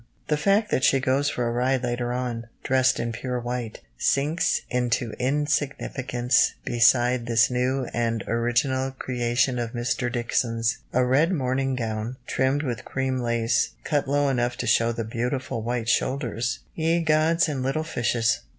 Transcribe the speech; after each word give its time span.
The 0.29 0.35
fact 0.35 0.71
that 0.71 0.83
she 0.83 0.99
goes 0.99 1.29
for 1.29 1.47
a 1.47 1.51
ride 1.51 1.83
later 1.83 2.11
on, 2.11 2.47
"dressed 2.63 2.99
in 2.99 3.11
pure 3.11 3.39
white," 3.39 3.81
sinks 3.99 4.61
into 4.67 5.11
insignificance 5.19 6.55
beside 6.65 7.27
this 7.27 7.51
new 7.51 7.85
and 7.93 8.23
original 8.27 8.89
creation 8.97 9.59
of 9.59 9.73
Mr. 9.73 10.11
Dixon's. 10.11 10.79
A 10.91 11.05
red 11.05 11.31
morning 11.31 11.75
gown, 11.75 12.15
trimmed 12.25 12.63
with 12.63 12.83
cream 12.83 13.19
lace, 13.19 13.75
cut 13.83 14.07
low 14.07 14.27
enough 14.29 14.57
to 14.57 14.65
show 14.65 14.91
the 14.91 15.03
"beautiful 15.05 15.61
white 15.61 15.87
shoulders" 15.87 16.61
ye 16.73 17.03
gods 17.03 17.47
and 17.47 17.61
little 17.61 17.83
fishes! 17.83 18.39